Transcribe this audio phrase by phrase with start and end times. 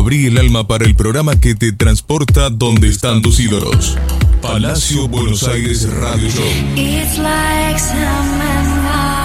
[0.00, 3.98] Abrí el alma para el programa que te transporta donde están tus ídolos.
[4.40, 6.42] Palacio Buenos Aires Radio Show.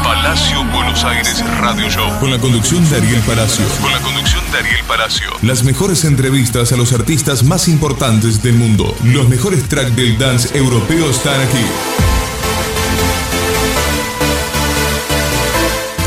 [0.04, 2.20] Palacio Buenos Aires Radio Show.
[2.20, 3.64] Con la conducción de Ariel Palacio.
[3.82, 5.30] Con la conducción de Ariel Palacio.
[5.44, 8.94] Las mejores entrevistas a los artistas más importantes del mundo.
[9.06, 12.05] Los mejores tracks del dance europeo están aquí.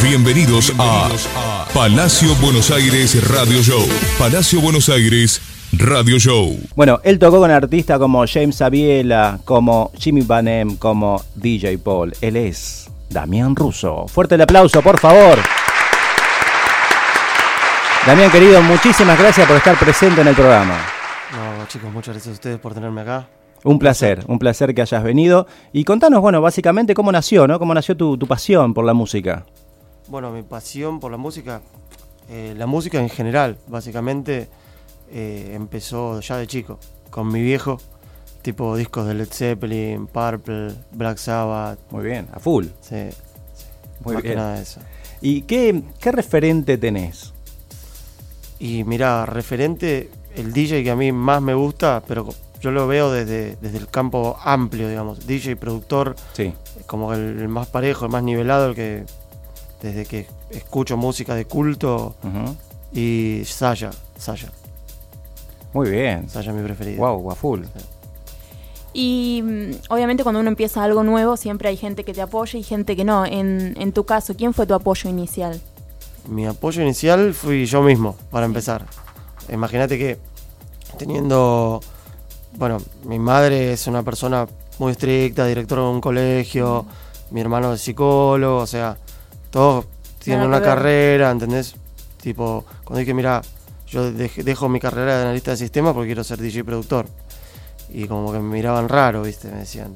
[0.09, 3.87] Bienvenidos a Palacio Buenos Aires Radio Show.
[4.19, 5.39] Palacio Buenos Aires
[5.75, 6.59] Radio Show.
[6.75, 12.15] Bueno, él tocó con artistas como James Aviela, como Jimmy Banem, como DJ Paul.
[12.23, 14.09] Él es Damián Russo.
[14.09, 15.41] Fuerte el aplauso, por favor.
[18.07, 20.87] Damián, querido, muchísimas gracias por estar presente en el programa.
[21.33, 23.29] No, chicos, muchas gracias a ustedes por tenerme acá.
[23.63, 25.47] Un placer, un placer que hayas venido.
[25.75, 27.59] Y contanos, bueno, básicamente cómo nació, ¿no?
[27.59, 29.45] Cómo nació tu, tu pasión por la música.
[30.09, 31.61] Bueno, mi pasión por la música,
[32.31, 34.49] eh, la música en general, básicamente
[35.11, 36.79] eh, empezó ya de chico,
[37.11, 37.79] con mi viejo,
[38.43, 41.79] tipo discos de Led Zeppelin, Purple, Black Sabbath.
[41.91, 42.67] Muy bien, a full.
[42.81, 43.09] Sí,
[44.05, 44.39] Muy más que bien.
[44.39, 44.81] nada de eso.
[45.21, 47.33] ¿Y qué, qué referente tenés?
[48.59, 52.29] Y mira, referente, el DJ que a mí más me gusta, pero
[52.61, 55.27] yo lo veo desde, desde el campo amplio, digamos.
[55.27, 56.55] DJ, productor, Sí.
[56.87, 59.05] como el, el más parejo, el más nivelado, el que
[59.83, 62.15] desde que escucho música de culto
[62.93, 64.51] y Saya, Saya,
[65.73, 66.29] Muy bien.
[66.29, 66.99] Saya es mi preferido.
[66.99, 67.63] Wow, a full.
[68.93, 72.63] Y mm, obviamente cuando uno empieza algo nuevo siempre hay gente que te apoya y
[72.63, 73.27] gente que no.
[73.27, 75.61] En, en tu caso, ¿quién fue tu apoyo inicial?
[76.29, 78.85] Mi apoyo inicial fui yo mismo, para empezar.
[79.51, 80.19] Imagínate que
[80.99, 81.81] teniendo,
[82.57, 84.47] bueno, mi madre es una persona
[84.79, 86.87] muy estricta, directora de un colegio,
[87.31, 88.97] mi hermano es psicólogo, o sea,
[89.51, 89.87] todos
[90.19, 91.75] tienen una carrera, ¿entendés?
[92.21, 93.41] Tipo, cuando dije, mira,
[93.87, 97.07] yo dej- dejo mi carrera de analista de sistemas porque quiero ser DJ productor.
[97.91, 99.49] Y como que me miraban raro, ¿viste?
[99.49, 99.95] Me decían,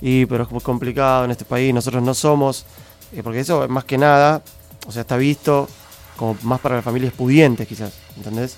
[0.00, 2.64] y pero es muy complicado en este país, nosotros no somos,
[3.12, 4.42] eh, porque eso más que nada,
[4.86, 5.68] o sea, está visto
[6.16, 8.56] como más para las familias pudientes quizás, ¿entendés?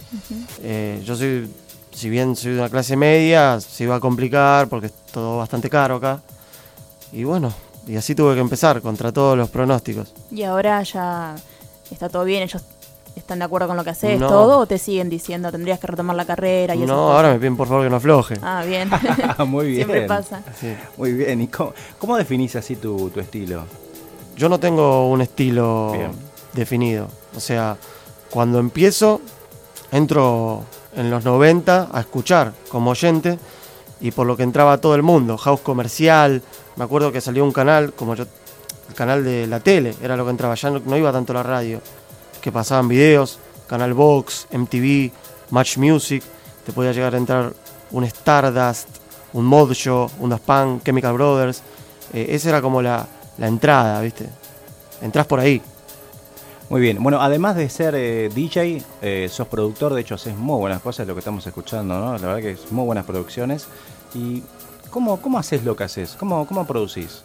[0.62, 1.50] Eh, yo soy,
[1.93, 5.69] si bien soy de una clase media, se iba a complicar porque es todo bastante
[5.69, 6.22] caro acá.
[7.12, 7.53] Y bueno,
[7.87, 10.12] y así tuve que empezar contra todos los pronósticos.
[10.31, 11.34] Y ahora ya
[11.91, 12.62] está todo bien, ellos
[13.16, 14.26] están de acuerdo con lo que haces, No.
[14.28, 17.16] todo, o te siguen diciendo tendrías que retomar la carrera y esas No, cosas?
[17.16, 18.37] ahora me piden por favor que no afloje.
[18.43, 18.91] Ah, bien.
[19.47, 19.76] Muy bien.
[19.87, 20.43] Siempre pasa.
[20.59, 20.75] Sí.
[20.97, 21.41] Muy bien.
[21.43, 23.65] ¿Y cómo, cómo definís así tu, tu estilo?
[24.37, 26.10] Yo no tengo un estilo Bien.
[26.54, 27.09] definido.
[27.37, 27.76] O sea,
[28.31, 29.20] cuando empiezo,
[29.91, 30.64] entro
[30.97, 33.38] en los 90 a escuchar como oyente
[34.00, 36.43] y por lo que entraba todo el mundo, house comercial.
[36.77, 38.25] Me acuerdo que salió un canal, como yo,
[38.88, 41.81] el canal de la tele, era lo que entraba, ya no, iba tanto la radio,
[42.41, 45.11] que pasaban videos, Canal Box, MTV,
[45.50, 46.22] Match Music,
[46.65, 47.53] te podía llegar a entrar
[47.91, 48.88] un Stardust,
[49.32, 51.62] un Show, un Daft Punk, Chemical Brothers.
[52.12, 53.06] Eh, esa era como la,
[53.38, 54.28] la entrada, ¿viste?
[55.00, 55.62] Entrás por ahí.
[56.69, 57.03] Muy bien.
[57.03, 59.93] Bueno, además de ser eh, DJ, eh, sos productor.
[59.94, 62.12] De hecho, haces muy buenas cosas, lo que estamos escuchando, ¿no?
[62.19, 63.66] La verdad que es muy buenas producciones.
[64.15, 64.43] ¿Y
[64.92, 66.14] cómo, cómo haces lo que haces?
[66.19, 67.22] ¿Cómo, cómo producís?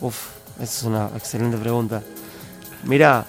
[0.00, 0.16] Uf,
[0.60, 2.02] esa es una excelente pregunta.
[2.84, 3.26] Mira,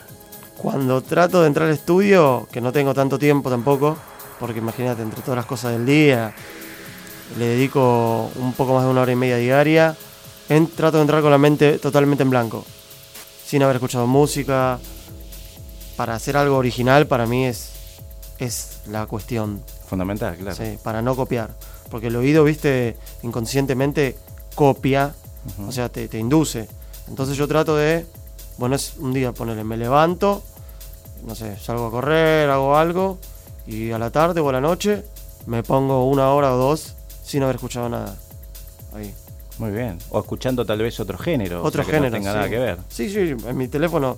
[0.57, 3.97] cuando trato de entrar al estudio, que no tengo tanto tiempo tampoco,
[4.39, 6.33] porque imagínate, entre todas las cosas del día,
[7.37, 9.95] le dedico un poco más de una hora y media diaria,
[10.49, 12.63] en- trato de entrar con la mente totalmente en blanco,
[13.45, 14.79] sin haber escuchado música.
[15.95, 17.71] Para hacer algo original, para mí es,
[18.37, 19.61] es la cuestión.
[19.87, 20.55] Fundamental, claro.
[20.55, 21.49] Sí, para no copiar.
[21.89, 24.15] Porque el oído, viste, inconscientemente
[24.55, 25.13] copia,
[25.67, 26.67] o sea, te, te induce.
[27.07, 28.05] Entonces yo trato de,
[28.57, 30.43] bueno, es un día ponerle, me levanto,
[31.25, 33.17] no sé, salgo a correr, hago algo,
[33.65, 35.03] y a la tarde o a la noche
[35.45, 38.15] me pongo una hora o dos sin haber escuchado nada.
[38.93, 39.13] Ahí.
[39.57, 39.97] Muy bien.
[40.09, 41.61] O escuchando tal vez otro género.
[41.61, 42.11] o Otro sea, que género.
[42.11, 42.37] No tenga sí.
[42.37, 42.77] nada que ver.
[42.89, 44.17] Sí, sí, en mi teléfono,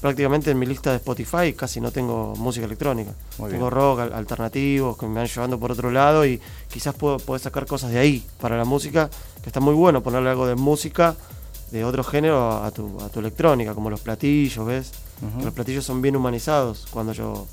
[0.00, 3.12] prácticamente en mi lista de Spotify casi no tengo música electrónica.
[3.38, 3.74] Muy tengo bien.
[3.74, 6.40] rock, al- alternativos que me van llevando por otro lado y
[6.70, 9.10] quizás puedo, poder sacar cosas de ahí para la música,
[9.42, 11.16] que está muy bueno ponerle algo de música
[11.70, 14.92] de otro género a tu, a tu electrónica, como los platillos, ¿ves?
[15.42, 17.46] Los platillos son bien humanizados cuando yo.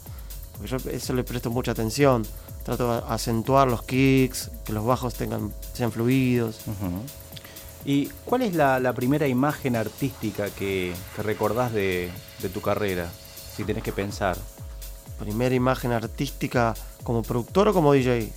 [0.53, 2.25] Porque yo eso le presto mucha atención.
[2.63, 6.59] Trato de acentuar los kicks, que los bajos tengan, sean fluidos.
[7.85, 12.09] ¿Y cuál es la, la primera imagen artística que, que recordás de,
[12.41, 13.09] de tu carrera?
[13.55, 14.37] Si tenés que pensar.
[15.19, 16.73] Primera imagen artística
[17.03, 18.31] como productor o como DJ.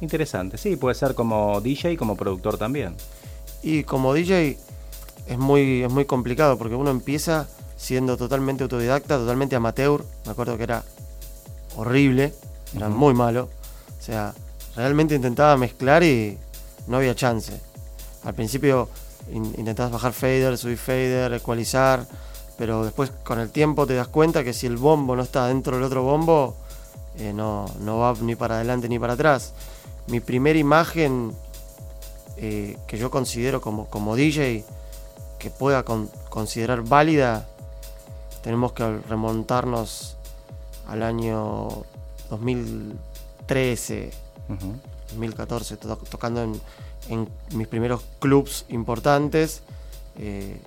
[0.00, 0.58] Interesante.
[0.58, 2.94] Sí, puede ser como DJ y como productor también.
[3.62, 4.58] Y como DJ
[5.26, 10.04] es muy, es muy complicado porque uno empieza siendo totalmente autodidacta, totalmente amateur.
[10.26, 10.84] Me acuerdo que era
[11.76, 12.34] horrible,
[12.76, 13.48] era muy malo.
[13.98, 14.34] O sea,
[14.76, 16.38] realmente intentaba mezclar y
[16.86, 17.67] no había chance.
[18.24, 18.88] Al principio
[19.32, 22.06] intentabas bajar fader, subir fader, ecualizar,
[22.56, 25.76] pero después con el tiempo te das cuenta que si el bombo no está dentro
[25.76, 26.56] del otro bombo,
[27.18, 29.52] eh, no, no va ni para adelante ni para atrás.
[30.06, 31.32] Mi primera imagen
[32.36, 34.64] eh, que yo considero como, como DJ
[35.38, 37.46] que pueda considerar válida,
[38.42, 40.16] tenemos que remontarnos
[40.88, 41.68] al año
[42.30, 44.10] 2013,
[45.10, 46.60] 2014, tocando en,
[47.54, 49.62] mis primeros clubs importantes,
[50.18, 50.60] eh,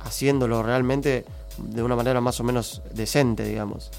[0.00, 1.24] haciéndolo realmente
[1.58, 3.90] de una manera más o menos decente, digamos.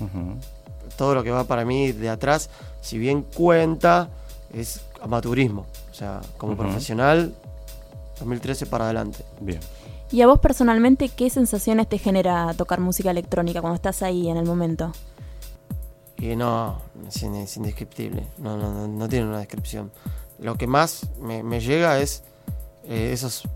[0.96, 2.50] Todo lo que va para mí de atrás,
[2.82, 4.10] si bien cuenta,
[4.54, 5.66] es amateurismo.
[5.92, 7.34] O sea, como profesional,
[8.20, 9.24] 2013 para adelante.
[9.42, 9.60] Bien.
[10.12, 14.38] ¿Y a vos personalmente qué sensaciones te genera tocar música electrónica cuando estás ahí en
[14.38, 14.92] el momento?
[16.18, 16.78] Y no,
[17.08, 17.22] es,
[17.58, 19.92] indescriptible, no, no, no, tiene una descripción.
[20.40, 22.24] Lo que más me, llega es
[22.86, 23.48] eh, esos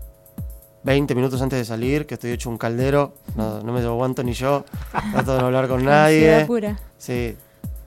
[0.84, 4.32] 20 minutos antes de salir, que estoy hecho un caldero, no, no me aguanto ni
[4.32, 4.64] yo,
[5.12, 6.44] trato de no hablar con nadie.
[6.46, 6.78] Pura.
[6.98, 7.36] Sí,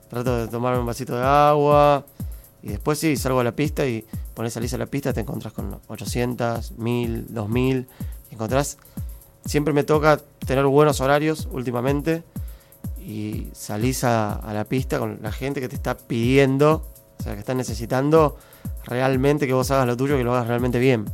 [0.08, 2.04] trato de tomarme un vasito de agua.
[2.62, 4.04] Y después sí, salgo a la pista y
[4.34, 7.86] pones salís a la pista, te encontrás con 800, 1000, 2000
[8.36, 8.78] encontrás,
[9.44, 12.22] siempre me toca tener buenos horarios últimamente
[13.00, 16.86] y salís a, la pista con la gente que te está pidiendo,
[17.18, 18.36] o sea, que está necesitando
[18.86, 21.04] realmente que vos hagas lo tuyo, que lo hagas realmente bien.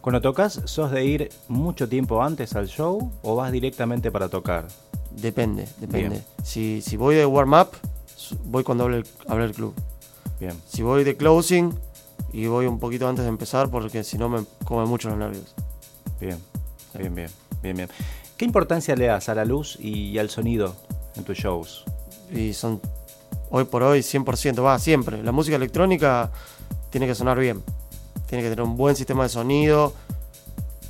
[0.00, 4.66] Cuando tocas, ¿sos de ir mucho tiempo antes al show o vas directamente para tocar?
[5.10, 6.22] Depende, depende.
[6.42, 7.68] Si, si, voy de warm-up,
[8.44, 9.74] voy cuando abre el, club.
[10.40, 10.54] Bien.
[10.66, 11.72] Si voy de closing,
[12.32, 15.54] y voy un poquito antes de empezar porque si no me come mucho los nervios.
[16.20, 16.38] Bien,
[16.94, 17.30] bien, bien,
[17.62, 17.88] bien, bien.
[18.36, 20.74] ¿Qué importancia le das a la luz y al sonido
[21.14, 21.84] en tus shows?
[22.32, 22.80] Y son
[23.50, 25.22] hoy por hoy 100%, va, siempre.
[25.22, 26.30] La música electrónica
[26.92, 27.62] tiene que sonar bien.
[28.26, 29.94] Tiene que tener un buen sistema de sonido.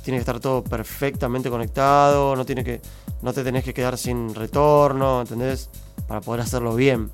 [0.03, 2.35] Tiene que estar todo perfectamente conectado.
[2.35, 2.81] No, tiene que,
[3.21, 5.69] no te tenés que quedar sin retorno, ¿entendés?
[6.05, 7.09] Para poder hacerlo bien.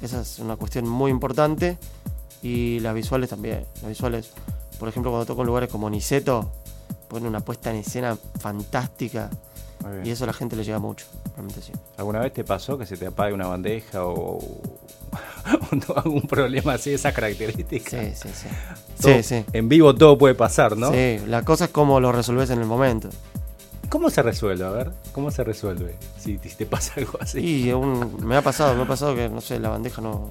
[0.00, 1.78] Esa es una cuestión muy importante.
[2.42, 3.66] Y las visuales también.
[3.82, 4.30] Las visuales,
[4.78, 6.50] por ejemplo, cuando toco en lugares como Niceto,
[7.08, 9.28] pone una puesta en escena fantástica.
[10.02, 11.72] Y eso a la gente le llega mucho, realmente sí.
[11.96, 14.38] ¿Alguna vez te pasó que se te apague una bandeja o
[15.96, 18.18] algún problema así de esas características?
[18.18, 18.48] Sí, sí,
[18.98, 19.22] sí.
[19.22, 20.90] sí, En vivo todo puede pasar, ¿no?
[20.92, 23.10] Sí, la cosa es cómo lo resolves en el momento.
[23.88, 24.64] ¿Cómo se resuelve?
[24.64, 27.40] A ver, ¿cómo se resuelve si, te pasa algo así?
[27.40, 27.72] Sí,
[28.22, 30.30] me ha pasado, me ha pasado que, no sé, la bandeja no,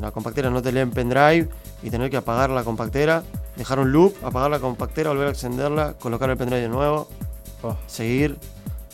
[0.00, 1.48] la compactera no te lee en pendrive
[1.82, 3.22] y tener que apagar la compactera,
[3.56, 7.08] dejar un loop, apagar la compactera, volver a encenderla, colocar el pendrive de nuevo,
[7.62, 7.76] oh.
[7.86, 8.38] seguir.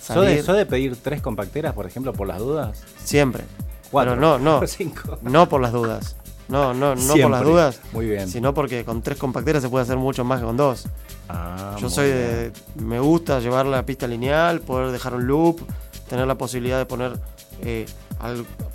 [0.00, 2.82] ¿Sos de, pedir tres compacteras, por ejemplo, por las dudas?
[3.02, 3.44] Siempre.
[3.90, 4.16] Cuatro.
[4.16, 4.60] no, no.
[4.66, 5.18] Cinco.
[5.22, 6.16] No por las dudas.
[6.48, 7.80] No, no, no por las dudas.
[7.92, 8.28] Muy bien.
[8.28, 10.86] Sino porque con tres compacteras se puede hacer mucho más que con dos.
[11.28, 12.52] Ah, Yo soy de.
[12.76, 15.60] Me gusta llevar la pista lineal, poder dejar un loop,
[16.08, 17.18] tener la posibilidad de poner
[17.62, 17.86] eh,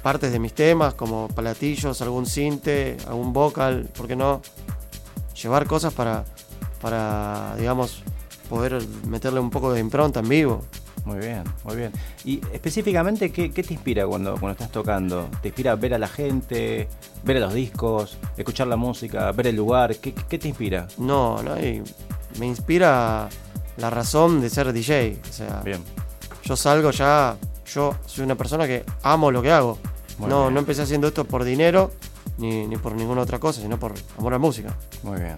[0.02, 4.42] partes de mis temas, como palatillos, algún cinte, algún vocal, ¿por qué no?
[5.42, 6.26] Llevar cosas para,
[6.82, 8.04] para digamos,
[8.50, 10.66] poder meterle un poco de impronta en vivo.
[11.06, 11.92] Muy bien, muy bien.
[12.26, 15.30] Y específicamente, ¿qué, te inspira cuando, cuando estás tocando?
[15.42, 16.88] ¿Te inspira ver a la gente,
[17.24, 19.96] ver a los discos, escuchar la música, ver el lugar?
[19.98, 20.88] ¿Qué, te inspira?
[20.98, 21.56] No, no
[22.40, 23.30] me inspira
[23.78, 25.20] la razón de ser DJ.
[25.30, 25.84] O sea, bien.
[26.44, 27.36] yo salgo ya,
[27.74, 29.78] yo soy una persona que amo lo que hago.
[30.20, 31.92] no, no empecé haciendo esto por dinero
[32.38, 34.76] ni, ni por ninguna otra cosa, sino por amor a la música.
[35.04, 35.38] Muy bien.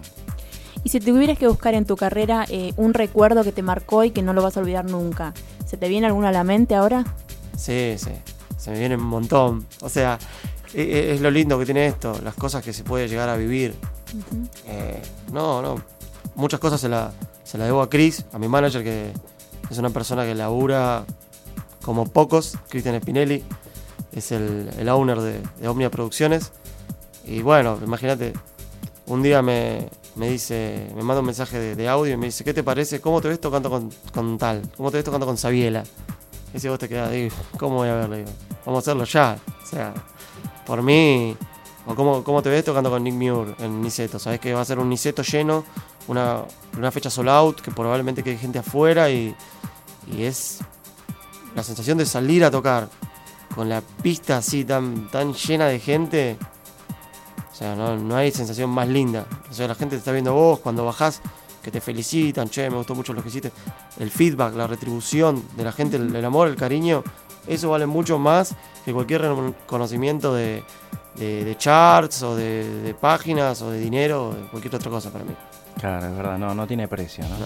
[0.84, 4.10] Y si tuvieras que buscar en tu carrera eh, un recuerdo que te marcó y
[4.10, 5.32] que no lo vas a olvidar nunca,
[5.64, 7.04] ¿se te viene alguno a la mente ahora?
[7.56, 8.10] Sí, sí,
[8.58, 9.66] se me viene un montón.
[9.80, 10.18] O sea,
[10.74, 13.36] e, e, es, lo lindo que tiene esto, las cosas que se puede llegar a
[13.36, 13.74] vivir.
[14.66, 15.00] Eh,
[15.32, 15.80] no, no,
[16.34, 17.12] muchas cosas se la,
[17.44, 19.10] se la debo a Chris, a mi manager, que
[19.70, 21.06] es una persona que labura
[21.82, 23.42] como pocos, Cristian Spinelli,
[24.12, 26.52] es el, owner de, de Omnia Producciones.
[27.24, 28.34] Y bueno, imagínate,
[29.06, 32.54] un día me, me dice, me manda un mensaje de, audio y me dice, ¿qué
[32.54, 33.00] te parece?
[33.00, 33.70] ¿Cómo te ves tocando
[34.12, 34.62] con, tal?
[34.76, 35.82] ¿Cómo te ves tocando con Sabiela?
[36.54, 38.16] Y si vos te quedás, digo, ¿cómo voy a verlo?
[38.64, 39.36] Vamos a hacerlo ya.
[39.62, 39.92] O sea,
[40.64, 41.36] por mí,
[41.86, 44.18] o cómo, cómo te ves tocando con Nick Muir en Niceto.
[44.18, 45.64] Sabes que va a ser un Niceto lleno,
[46.06, 46.44] una,
[46.78, 49.34] una fecha sold out, que probablemente quede gente afuera y,
[50.16, 50.60] y es
[51.56, 52.88] la sensación de salir a tocar
[53.54, 56.36] con la pista así tan, tan llena de gente
[57.54, 59.26] o sea, no, hay sensación más linda.
[59.48, 61.20] O sea, la gente te está viendo vos cuando bajás,
[61.62, 63.52] que te felicitan, che, me gustó mucho lo que hiciste.
[64.00, 67.04] El feedback, la retribución de la gente, el, amor, el cariño,
[67.46, 69.22] eso vale mucho más que cualquier
[69.66, 70.64] conocimiento de,
[71.14, 75.34] de, charts o de, páginas o de dinero o de cualquier otra cosa para mí.
[75.78, 77.36] Claro, es verdad, no, no tiene precio, ¿no?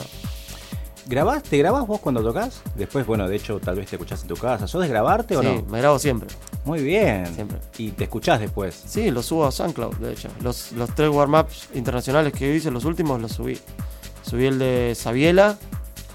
[1.08, 2.60] ¿Grabás, ¿Te grabás vos cuando tocas?
[2.74, 4.68] Después, bueno, de hecho, tal vez te escuchás en tu casa.
[4.68, 5.56] ¿Sos de grabarte o no?
[5.56, 6.28] Sí, me grabo siempre.
[6.66, 7.26] Muy bien.
[7.34, 7.58] Siempre.
[7.78, 8.74] ¿Y te escuchás después?
[8.86, 10.28] Sí, lo subo a SoundCloud, de hecho.
[10.42, 13.58] Los, los tres warm-ups internacionales que hice, los últimos, los subí.
[14.22, 15.56] Subí el de Sabiela,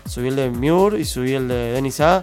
[0.06, 2.22] subí el de Muir y subí el de Denis A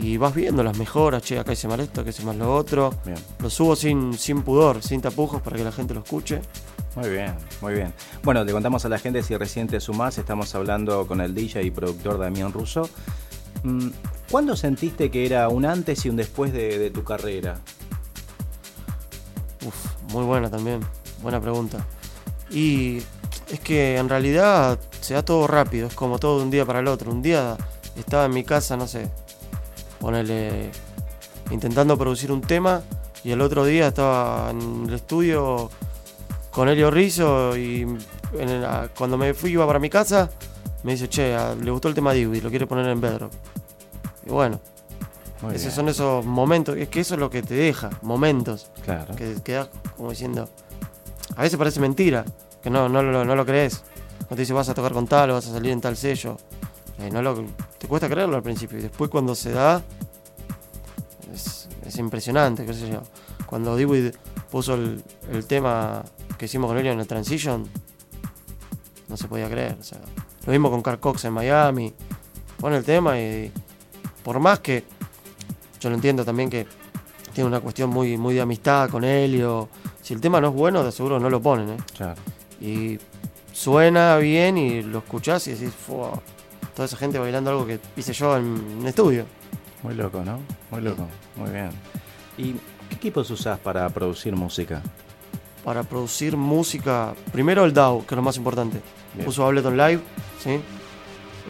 [0.00, 2.94] y vas viendo las mejoras, che, acá hice mal esto, acá hice mal lo otro.
[3.40, 6.42] Lo subo sin, sin pudor, sin tapujos para que la gente lo escuche.
[6.98, 7.94] Muy bien, muy bien.
[8.24, 11.62] Bueno, le contamos a la gente si recién te sumás, estamos hablando con el DJ
[11.62, 12.90] y productor Damián Russo.
[13.62, 13.90] Mm,
[14.28, 17.60] ¿Cuándo sentiste que era un antes y un después de, tu carrera?
[19.64, 20.80] Uf, muy buena también,
[21.22, 21.86] buena pregunta.
[22.50, 22.96] Y
[23.48, 26.80] es que en realidad se da todo rápido, es como todo de un día para
[26.80, 27.12] el otro.
[27.12, 27.56] Un día
[27.94, 29.08] estaba en mi casa, no sé,
[30.00, 30.72] ponele,
[31.52, 32.82] intentando producir un tema
[33.22, 35.70] y el otro día estaba en el estudio
[36.58, 37.86] con Helio Rizzo y
[38.96, 40.28] cuando me fui iba para mi casa
[40.82, 43.30] me dice, che, le gustó el tema de y lo quiere poner en Bedrock.
[44.26, 44.58] Y bueno,
[45.54, 48.72] esos son esos momentos, es que eso es lo que te deja, momentos.
[48.82, 49.14] Claro.
[49.14, 50.48] Que quedas como diciendo,
[51.36, 52.24] a veces parece mentira,
[52.60, 53.84] que no, no, no, no lo crees.
[54.22, 56.38] No te dice vas a tocar con tal o vas a salir en tal sello.
[56.98, 57.44] Eh, no lo,
[57.78, 59.80] te cuesta creerlo al principio y después cuando se da
[61.32, 63.02] es, impresionante, qué sé yo.
[63.46, 64.10] Cuando Dewey
[64.50, 65.04] puso el,
[65.46, 66.02] tema
[66.38, 67.68] que hicimos con él en el Transition,
[69.08, 69.76] no se podía creer.
[69.78, 69.98] O sea,
[70.46, 71.92] lo mismo con Carl Cox en Miami.
[72.58, 73.52] Pone el tema y
[74.22, 74.84] por más que
[75.80, 76.66] yo lo entiendo también que
[77.32, 79.68] tiene una cuestión muy, muy de amistad con Helio.
[80.02, 81.76] Si el tema no es bueno, de seguro no lo ponen, ¿eh?
[81.96, 82.20] Claro.
[82.60, 82.98] Y
[83.52, 88.36] suena bien y lo escuchás y decís, toda esa gente bailando algo que hice yo
[88.36, 89.26] en un estudio.
[89.82, 90.40] Muy loco, ¿no?
[90.70, 91.70] Muy loco, muy bien.
[92.36, 92.52] ¿Y
[92.88, 94.82] qué equipos usás para producir música?
[95.68, 98.80] Para producir música, primero el DAW, que es lo más importante.
[99.26, 100.00] Uso Ableton Live,
[100.42, 100.60] ¿sí?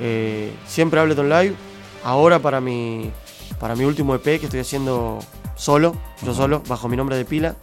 [0.00, 1.54] Eh, siempre Ableton Live.
[2.02, 3.12] Ahora para mi,
[3.60, 5.20] para mi último EP que estoy haciendo
[5.54, 5.94] solo,
[6.24, 7.54] yo solo, bajo mi nombre de pila.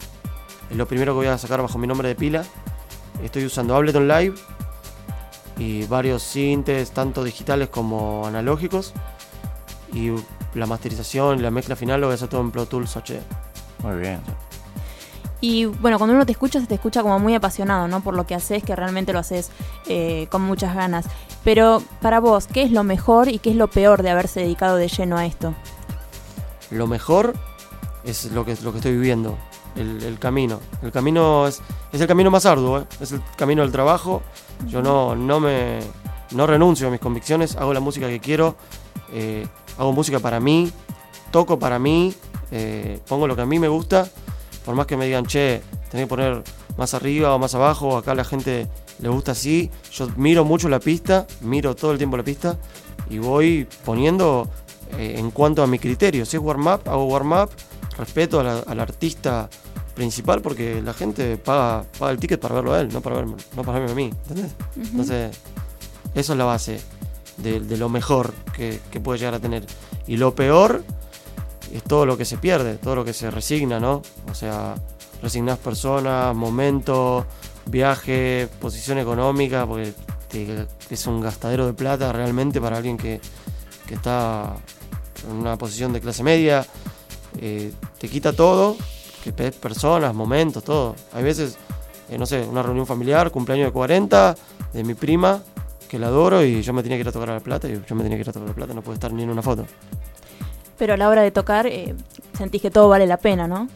[0.70, 2.42] Es lo primero que voy a sacar bajo mi nombre de pila.
[3.22, 4.36] Estoy usando Ableton Live
[5.58, 8.94] y varios sintes, tanto digitales como analógicos.
[9.92, 10.08] Y
[10.54, 13.20] la masterización y la mezcla final lo voy a hacer todo en Pro Tools HD.
[13.82, 14.45] Muy bien.
[15.40, 18.02] Y bueno, cuando uno te escucha, se te escucha como muy apasionado, ¿no?
[18.02, 19.50] Por lo que haces, que realmente lo haces
[19.86, 21.06] eh, con muchas ganas.
[21.44, 24.76] Pero para vos, ¿qué es lo mejor y qué es lo peor de haberse dedicado
[24.76, 25.54] de lleno a esto?
[26.70, 27.34] Lo mejor
[28.04, 29.36] es lo que, lo que estoy viviendo,
[29.76, 30.60] el, camino.
[30.82, 31.60] El camino es,
[31.92, 32.84] es, el camino más arduo, ¿eh?
[33.00, 34.22] es el camino del trabajo.
[34.66, 35.80] Yo no, no, me,
[36.32, 38.56] no renuncio a mis convicciones, hago la música que quiero,
[39.12, 39.46] eh,
[39.78, 40.72] hago música para mí,
[41.30, 42.14] toco para mí,
[42.50, 44.08] eh, pongo lo que a mí me gusta.
[44.66, 46.42] Por más que me digan, che, tenés que poner
[46.76, 48.68] más arriba o más abajo, acá la gente
[48.98, 49.70] le gusta así.
[49.92, 52.58] Yo miro mucho la pista, miro todo el tiempo la pista
[53.08, 54.50] y voy poniendo
[54.98, 56.26] en cuanto a mi criterio.
[56.26, 57.50] Si es warm-up, hago warm-up,
[57.96, 59.48] respeto al artista
[59.96, 63.34] principal porque la gente paga, paga el ticket para verlo a él, no para, verme,
[63.56, 64.52] no para verme a mí, ¿entendés?
[64.76, 65.36] Entonces,
[66.14, 66.80] eso es la base
[67.38, 69.64] de, lo mejor que, puede llegar a tener.
[70.06, 70.84] Y lo peor
[71.72, 74.02] es todo lo que se pierde, todo lo que se resigna, ¿no?
[74.30, 74.74] O sea,
[75.22, 77.24] resignás personas, momentos,
[77.66, 79.92] viaje, posición económica, porque
[80.90, 83.20] es un gastadero de plata realmente para alguien que,
[83.86, 84.56] que está
[85.28, 86.66] en una posición de clase media.
[87.38, 88.76] Eh, te quita todo
[89.32, 90.94] que personas, momentos, todo.
[91.12, 91.58] Hay veces,
[92.08, 94.36] eh, no sé, una reunión familiar, cumpleaños de 40,
[94.72, 95.42] de mi prima,
[95.88, 97.82] que la adoro y yo me tenía que ir a tocar a la plata y
[97.86, 99.42] yo me tenía que ir a tocar la plata, no puede estar ni en una
[99.42, 99.66] foto.
[100.78, 101.94] Pero a la hora de tocar, eh,
[102.36, 103.68] sentís que todo vale la pena, ¿no?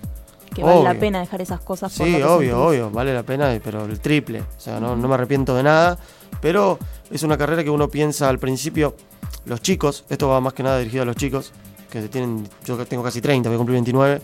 [0.55, 3.85] Que vale la pena dejar esas cosas por Sí, obvio, obvio, vale la pena, pero
[3.85, 4.41] el triple.
[4.41, 5.97] O sea, no, no me arrepiento de nada,
[6.41, 6.79] pero
[7.11, 8.97] es una carrera que uno piensa al principio,
[9.45, 11.53] los chicos, esto va más que nada dirigido a los chicos,
[11.91, 14.21] que tienen, yo tengo casi 30, voy a cumplir 29,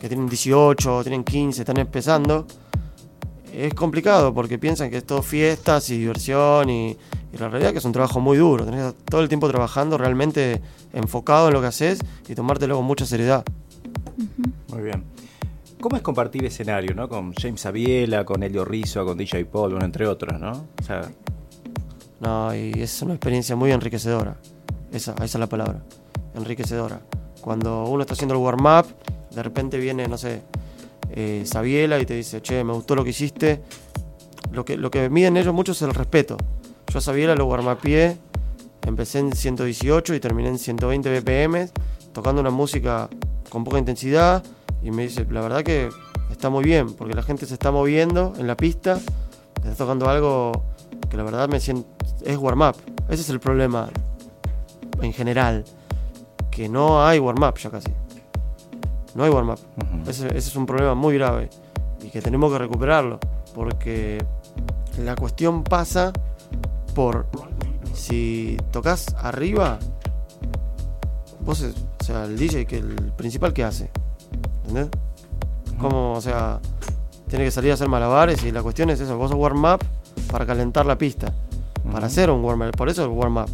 [0.00, 2.46] que tienen 18, tienen 15, están empezando,
[3.56, 6.96] es complicado porque piensan que es todo fiestas y diversión y,
[7.38, 8.64] la realidad es que es un trabajo muy duro.
[8.64, 10.60] Tenés todo el tiempo trabajando realmente
[10.92, 13.44] enfocado en lo que haces y tomártelo con mucha seriedad.
[14.68, 15.02] Muy bien.
[15.80, 17.08] ¿Cómo es compartir escenario, no?
[17.08, 20.68] Con James Aviela, con Elio Rizzo, con DJ Paul, entre otros, ¿no?
[22.20, 24.36] No, y es una experiencia muy enriquecedora.
[24.92, 25.82] Esa, esa es la palabra.
[26.36, 27.00] Enriquecedora.
[27.40, 28.86] Cuando uno está haciendo el warm-up
[29.34, 30.42] de repente viene, no sé,
[31.16, 33.62] eh, Sabiela y te dice, che, me gustó lo que hiciste.
[34.52, 36.36] Lo que, miden ellos mucho es el respeto.
[36.92, 38.18] Yo a Sabiela lo pie
[38.86, 41.68] empecé en 118 y terminé en 120 BPM
[42.12, 43.08] tocando una música
[43.48, 44.42] con poca intensidad
[44.82, 45.88] y me dice, la verdad que
[46.30, 49.00] está muy bien, porque la gente se está moviendo en la pista,
[49.56, 50.64] está tocando algo
[51.08, 51.88] que la verdad me siento,
[52.24, 52.76] es warm-up.
[53.08, 53.88] Ese es el problema
[55.00, 55.64] en general,
[56.50, 57.90] que no hay warm-up ya casi.
[59.14, 59.58] No hay warm-up.
[60.08, 61.48] ese, ese es un problema muy grave
[62.02, 63.18] y que tenemos que recuperarlo,
[63.54, 64.24] porque
[65.02, 66.12] la cuestión pasa
[66.94, 67.26] por
[67.94, 69.78] si tocas arriba,
[71.40, 73.90] vos, o sea, el DJ, que el principal que hace,
[74.62, 74.88] ¿entendés?
[75.78, 76.60] Como, o sea,
[77.28, 79.80] tiene que salir a hacer malabares y la cuestión es eso, vos sos warm-up
[80.30, 81.32] para calentar la pista,
[81.90, 83.48] para hacer un warm-up, por eso el warm-up.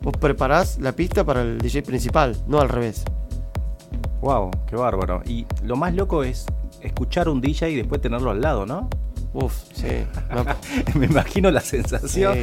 [0.00, 3.04] Vos preparás la pista para el DJ principal, no al revés.
[4.20, 5.22] Wow, qué bárbaro.
[5.26, 6.46] Y lo más loco es
[6.80, 8.88] escuchar un DJ y después tenerlo al lado, ¿no?
[9.32, 9.88] Uf, sí.
[10.98, 12.38] Me imagino la sensación.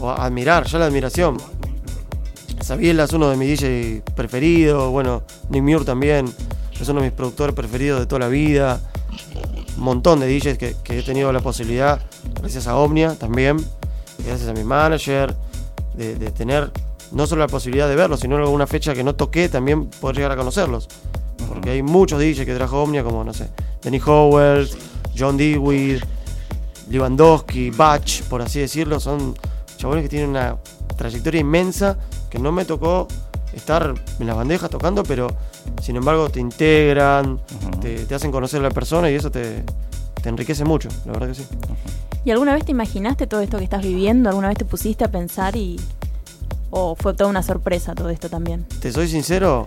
[0.00, 1.36] O admirar, ya la admiración.
[2.60, 4.90] Sabiela es uno de mis DJ preferidos.
[4.90, 6.26] Bueno, Nick Muir también
[6.80, 8.80] es uno de mis productores preferidos de toda la vida.
[9.76, 12.00] Un montón de DJs que, he tenido la posibilidad,
[12.40, 13.56] gracias a Omnia también,
[14.24, 15.34] gracias a mi manager,
[15.96, 16.70] de, tener
[17.14, 20.16] no solo la posibilidad de verlos, sino en alguna fecha que no toqué, también poder
[20.16, 20.88] llegar a conocerlos.
[21.48, 23.48] Porque hay muchos DJs que trajo Omnia, como, no sé,
[23.82, 24.68] Danny Howell,
[25.16, 26.00] John Dewey,
[26.90, 29.34] Lewandowski, Batch, por así decirlo, son
[29.76, 30.56] chabones que tienen una
[30.96, 31.96] trayectoria inmensa
[32.30, 33.06] que no me tocó
[33.52, 35.28] estar en las bandejas tocando, pero
[35.80, 37.40] sin embargo te integran,
[37.80, 39.64] te, hacen conocer a la persona y eso te,
[40.24, 41.46] enriquece mucho, la verdad que sí.
[42.24, 44.30] ¿Y alguna vez te imaginaste todo esto que estás viviendo?
[44.30, 45.78] ¿Alguna vez te pusiste a pensar y...
[46.76, 48.66] o fue toda una sorpresa todo esto también?
[48.80, 49.66] Te soy sincero,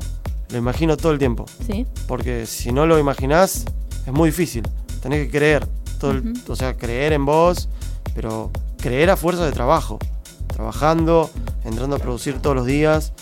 [0.49, 1.45] lo imagino todo el tiempo.
[1.65, 1.85] Sí.
[2.07, 3.65] Porque si no lo imaginás,
[4.05, 4.63] es muy difícil
[5.01, 5.67] tenés que creer.
[5.99, 7.69] Todo o sea, creer en vos,
[8.13, 9.99] pero creer a fuerza de trabajo.
[10.47, 11.29] Trabajando,
[11.65, 13.13] entrando a producir todos los días,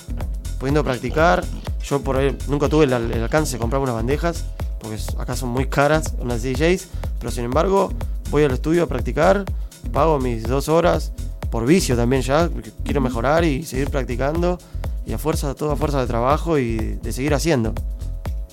[0.59, 1.43] pudiendo practicar.
[1.83, 4.45] Yo por ahí nunca tuve el, alcance de comprar unas bandejas,
[4.79, 6.87] porque acá son muy caras unas DJs,
[7.19, 7.91] pero sin embargo
[8.31, 9.45] voy al estudio a practicar,
[9.93, 11.13] pago mis dos horas,
[11.49, 12.49] por vicio también ya,
[12.83, 14.57] quiero mejorar y seguir practicando,
[15.05, 17.73] y a fuerza, toda fuerza de trabajo y de seguir haciendo.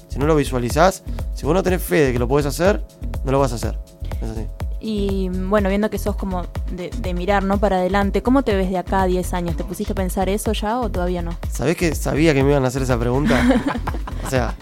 [0.09, 1.03] Si no lo visualizás,
[1.35, 2.83] si vos no tenés fe de que lo podés hacer,
[3.25, 3.79] no lo vas a hacer.
[4.21, 4.47] Es así.
[4.85, 7.59] Y bueno, viendo que sos como de, mirar, ¿no?
[7.59, 9.57] Para adelante, ¿cómo te ves de acá a 10 años?
[9.57, 11.37] ¿Te pusiste a pensar eso ya o todavía no?
[11.51, 13.41] ¿Sabés que sabía que me iban a hacer esa pregunta?
[14.27, 14.55] o sea.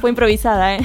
[0.00, 0.80] Fue improvisada, ¿eh?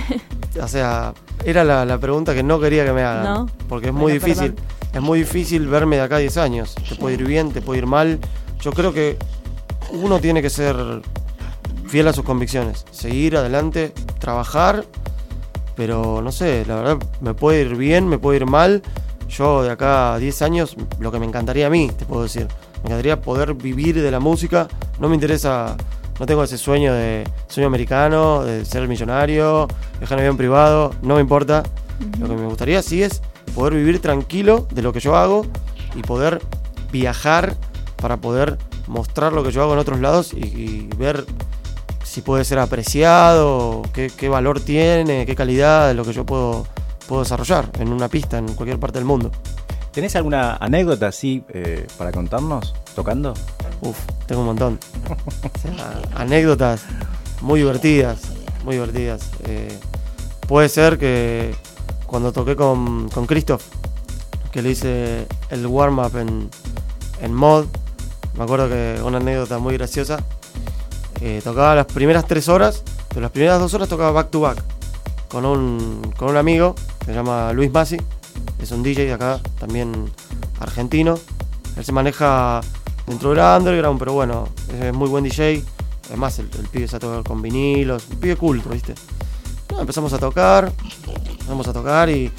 [0.61, 1.13] O sea,
[1.43, 3.23] era la, pregunta que no quería que me hagan.
[3.23, 3.49] ¿No?
[3.67, 4.55] Porque es muy difícil.
[4.95, 6.73] Es muy difícil verme de acá a 10 años.
[6.87, 8.17] Te puede ir bien, te puede ir mal.
[8.61, 9.17] Yo creo que
[9.91, 10.77] uno tiene que ser
[11.85, 14.85] fiel a sus convicciones, seguir adelante, trabajar,
[15.75, 18.83] pero no sé, la verdad me puede ir bien, me puede ir mal.
[19.27, 22.47] Yo de acá a 10 años, lo que me encantaría a mí, te puedo decir,
[22.75, 24.69] me encantaría poder vivir de la música,
[25.01, 25.75] no me interesa,
[26.21, 29.67] no tengo ese sueño de sueño americano, de ser millonario,
[29.99, 31.63] dejar en avión privado, no me importa.
[32.17, 33.21] Lo que me gustaría sí es
[33.55, 35.45] poder vivir tranquilo de lo que yo hago
[35.95, 36.41] y poder
[36.91, 37.55] viajar
[37.95, 41.25] para poder mostrar lo que yo hago en otros lados y ver
[42.15, 46.65] si puede ser apreciado, qué, valor tiene, qué calidad de lo que yo puedo,
[47.09, 49.31] puedo desarrollar en una pista en cualquier parte del mundo.
[49.91, 53.33] ¿Tenés alguna anécdota así eh, para contarnos tocando?
[53.81, 54.79] Uf, tengo un montón.
[56.15, 56.85] anécdotas
[57.41, 58.21] muy divertidas,
[58.63, 59.31] muy divertidas.
[59.45, 59.77] Eh,
[60.47, 61.53] puede ser que
[62.15, 63.61] cuando toqué con, con Christoph,
[64.53, 66.49] que le hice el warm-up en,
[67.19, 67.65] en mod,
[68.37, 70.23] me acuerdo que una anécdota muy graciosa
[71.19, 74.63] eh, tocaba las primeras tres horas, pero las primeras dos horas tocaba back to back
[75.27, 77.97] con un, con un amigo que se llama Luis Masi,
[78.59, 80.09] es un DJ de acá, también
[80.61, 81.19] argentino.
[81.75, 82.61] Él se maneja
[83.07, 84.47] dentro del underground, pero bueno,
[84.81, 85.61] es muy buen DJ.
[86.07, 88.95] Además, el, pibe se ha tocado con vinilos, un pibe culto, ¿viste?
[89.77, 90.71] empezamos a tocar,
[91.45, 92.31] empezamos a tocar y,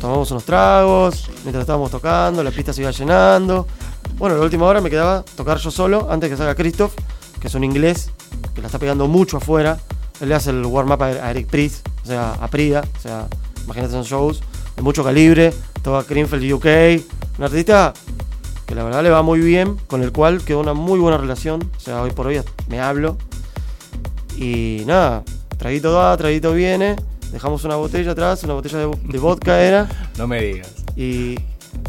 [0.00, 3.66] tomamos unos tragos mientras estábamos tocando, la pista se iba llenando.
[4.16, 6.94] Bueno, la última hora me quedaba tocar yo solo antes que salga Christoph
[7.38, 8.10] que es un inglés
[8.54, 9.78] que la está pegando mucho afuera.
[10.20, 13.26] Él le hace el warm-up a Eric Priest, o sea, a Prida, o sea,
[13.64, 14.42] imagínate son shows
[14.76, 16.66] de mucho calibre, toca Greenfield UK,
[17.38, 17.94] un artista
[18.66, 21.70] que la verdad le va muy bien, con el cual quedó una muy buena relación,
[21.76, 23.16] o sea, hoy por hoy me hablo.
[24.36, 25.24] Y nada,
[25.58, 26.96] traguito va, traguito viene,
[27.32, 29.88] dejamos una botella atrás, una botella de, vodka era.
[30.18, 30.72] No me digas.
[30.96, 31.36] Y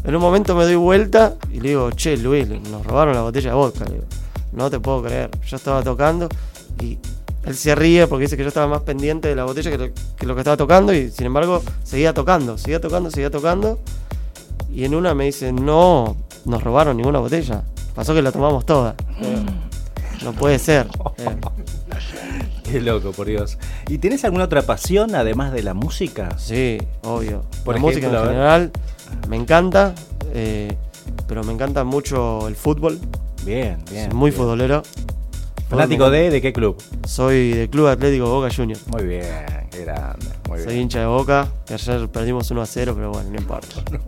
[0.04, 3.50] en un momento me doy vuelta y le digo, che, Luis, nos robaron la botella
[3.50, 3.86] de vodka.
[3.86, 4.06] Le digo
[4.52, 5.30] no te puedo creer.
[5.46, 6.28] Yo estaba tocando
[6.82, 6.98] y
[7.44, 9.78] él se ríe porque dice que yo estaba más pendiente de la botella que
[10.26, 13.80] lo, que estaba tocando y sin embargo seguía tocando, seguía tocando, seguía tocando.
[14.72, 17.64] Y en una me dice, no, nos robaron ninguna botella.
[17.94, 18.96] Pasó que la tomamos toda.
[20.24, 20.88] no puede ser.
[22.72, 23.58] Qué loco, por Dios.
[23.88, 26.38] ¿Y tenés alguna otra pasión además de la música?
[26.38, 27.42] Sí, obvio.
[27.66, 28.72] Por la ejemplo, música en general
[29.28, 29.94] me encanta,
[30.34, 30.76] eh,
[31.28, 33.00] pero me encanta mucho el fútbol.
[33.46, 34.10] Bien, bien.
[34.10, 34.42] Soy muy bien.
[34.42, 34.84] futbolero.
[35.70, 36.82] ¿Fanático de, de qué club?
[37.06, 38.86] Soy del Club Atlético Boca Juniors.
[38.88, 39.24] Muy bien,
[39.72, 40.26] qué grande.
[40.50, 40.82] Muy Soy bien.
[40.82, 43.68] hincha de Boca, que ayer perdimos 1 a 0, pero bueno, no importa.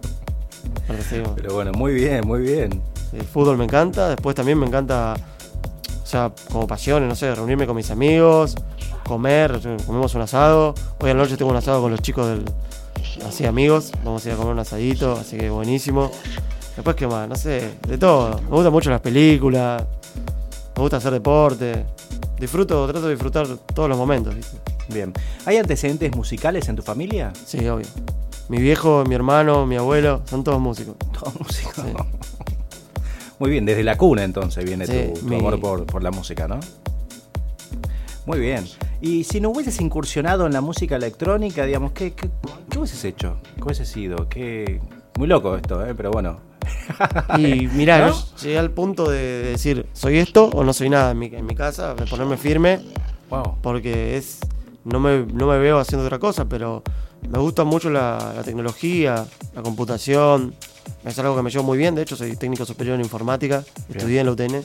[1.35, 2.81] Pero bueno, muy bien, muy bien.
[3.13, 5.15] El fútbol me encanta, después también me encanta,
[6.13, 8.55] sea, como pasiones, no sé, reunirme con mis amigos,
[9.07, 10.75] comer, comemos un asado.
[10.99, 12.45] Hoy a la noche tengo un asado con los chicos del.
[13.27, 16.11] Así amigos, vamos a ir a comer un asadito, así que buenísimo.
[16.75, 17.27] Después, ¿qué más?
[17.27, 18.39] No sé, de todo.
[18.43, 19.83] Me gustan mucho las películas,
[20.75, 21.85] me gusta hacer deporte.
[22.39, 24.57] Disfruto, trato de disfrutar todos los momentos, ¿viste?
[24.89, 25.13] Bien.
[25.45, 27.33] ¿Hay antecedentes musicales en tu familia?
[27.45, 27.87] Sí, obvio.
[28.49, 30.95] Mi viejo, mi hermano, mi abuelo, son todos músicos.
[31.11, 31.71] Todo músico.
[31.75, 31.93] Sí.
[33.43, 36.11] Muy bien, desde la cuna entonces viene Sí, tu, tu mi- amor por, por la
[36.11, 36.61] música, ¿no?
[38.25, 38.63] Muy bien.
[39.01, 42.29] Y si no hubieses incursionado en la música electrónica, digamos, ¿qué, qué,
[42.69, 43.35] qué hubieses hecho?
[43.57, 44.29] ¿Qué hubieses sido?
[44.29, 44.79] ¿Qué...
[45.17, 45.93] Muy loco esto, ¿eh?
[45.93, 46.37] Pero bueno.
[47.37, 51.25] Y mirá, llegué al punto de decir, ¿soy esto o no soy nada en mi,
[51.25, 51.95] en mi casa?
[51.95, 52.79] De ponerme firme,
[53.29, 53.57] Wow.
[53.61, 54.39] porque es
[54.85, 56.81] no me, no me veo haciendo otra cosa, pero
[57.29, 60.53] me gusta mucho la, la tecnología, la computación,
[61.05, 64.19] es algo que me llevo muy bien, de hecho soy técnico superior en informática, estudié
[64.21, 64.63] en la UTN.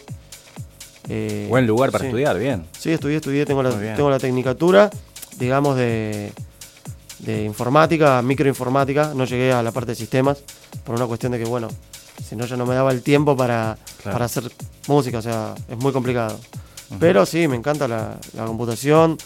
[1.10, 2.08] Eh, Buen lugar para sí.
[2.08, 2.66] estudiar, bien.
[2.78, 4.90] Sí, estudié, estudié, tengo la, tengo la tecnicatura,
[5.38, 6.32] digamos, de,
[7.20, 9.12] de informática, microinformática.
[9.14, 10.38] No llegué a la parte de sistemas
[10.84, 11.68] por una cuestión de que, bueno,
[12.26, 14.14] si no, ya no me daba el tiempo para, Claro.
[14.14, 14.44] para hacer
[14.86, 16.38] música, o sea, es muy complicado.
[17.00, 19.16] Pero sí, me encanta la, la computación,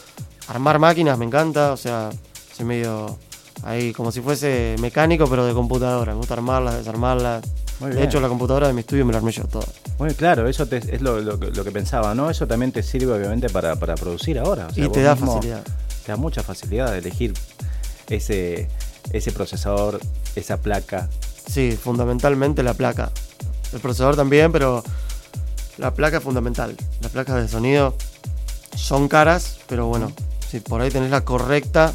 [0.49, 2.11] armar máquinas me encanta, o sea,
[2.57, 3.19] soy medio
[3.63, 6.13] ahí como si fuese mecánico, pero de computadora.
[6.13, 7.45] Me gusta armarlas, desarmarlas.
[7.81, 8.09] Muy de bien.
[8.09, 9.67] hecho, la computadora de mi estudio me la armé yo toda.
[9.99, 12.31] Muy claro, eso te- es lo, lo que- lo que pensaba, ¿no?
[12.31, 14.69] Eso también te sirve obviamente para, para producir ahora.
[14.71, 15.63] o sea, y te da facilidad.
[16.07, 17.35] Te da mucha facilidad de elegir
[18.09, 18.69] ese,
[19.13, 20.01] ese procesador,
[20.37, 21.09] esa placa.
[21.49, 23.11] Sí, fundamentalmente la placa.
[23.73, 24.83] El procesador también, pero
[25.79, 26.77] la placa es fundamental.
[27.01, 27.95] Las placas de sonido
[28.77, 30.13] son caras, pero bueno,
[30.49, 31.95] si por ahí tenés la correcta,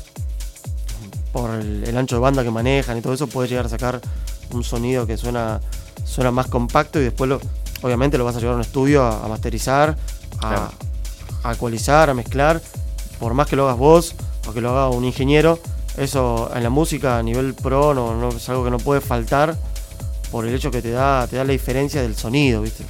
[1.42, 4.02] por el, el ancho de banda que manejan y todo eso, puedes llegar a sacar
[4.52, 5.60] un sonido que suena,
[6.04, 7.40] suena más compacto y después lo,
[7.84, 9.96] obviamente lo vas a llevar a un estudio a, a masterizar,
[10.38, 10.72] a, Claro.
[11.44, 12.62] a ecualizar, a mezclar.
[13.20, 14.16] Por más que lo hagas vos
[14.48, 15.60] o que lo haga un ingeniero,
[15.98, 19.56] eso en la música a nivel pro no, no- es algo que no puede faltar
[20.32, 22.84] por el hecho que te da, te da la diferencia del sonido, ¿viste?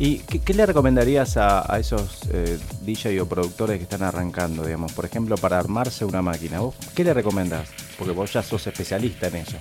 [0.00, 4.64] ¿Y qué, qué le recomendarías a, a esos eh, DJ o productores que están arrancando,
[4.64, 4.92] digamos?
[4.92, 6.60] Por ejemplo, para armarse una máquina.
[6.60, 7.68] ¿Vos qué le recomendás?
[7.98, 9.58] Porque vos ya sos especialista en eso.